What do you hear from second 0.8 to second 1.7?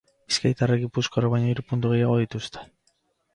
gipuzkoarrek baino hiru